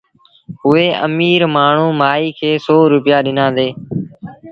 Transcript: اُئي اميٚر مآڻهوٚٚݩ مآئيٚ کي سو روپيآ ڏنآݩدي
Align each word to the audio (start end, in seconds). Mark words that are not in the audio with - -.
اُئي 0.65 0.85
اميٚر 1.05 1.41
مآڻهوٚٚݩ 1.55 1.97
مآئيٚ 2.01 2.35
کي 2.39 2.49
سو 2.65 2.75
روپيآ 2.93 3.17
ڏنآݩدي 3.25 3.69